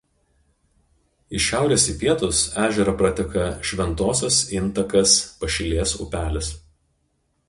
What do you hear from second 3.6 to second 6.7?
Šventosios intakas Pašilės upelis.